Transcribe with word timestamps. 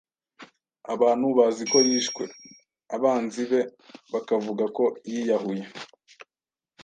Abantu 0.93 1.27
baziko 1.37 1.77
yishwe, 1.87 2.23
abanzi 2.95 3.41
be 3.51 3.61
bakavuga 4.13 4.65
ko 4.77 4.83
yiyahuye. 5.09 5.65